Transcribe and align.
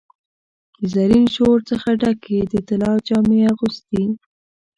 د 0.79 0.81
زرین 0.93 1.25
شور 1.35 1.57
څخه 1.69 1.89
ډکي، 2.01 2.39
د 2.51 2.53
طلا 2.67 2.93
جامې 3.07 3.39
اغوستي 3.51 4.03